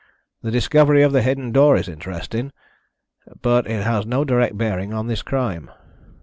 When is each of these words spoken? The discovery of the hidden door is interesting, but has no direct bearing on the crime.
The 0.41 0.49
discovery 0.49 1.03
of 1.03 1.11
the 1.11 1.21
hidden 1.21 1.51
door 1.51 1.75
is 1.77 1.87
interesting, 1.87 2.51
but 3.43 3.67
has 3.67 4.07
no 4.07 4.25
direct 4.25 4.57
bearing 4.57 4.95
on 4.95 5.05
the 5.05 5.17
crime. 5.17 5.69